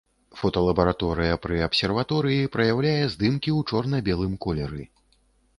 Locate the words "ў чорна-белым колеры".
3.57-4.83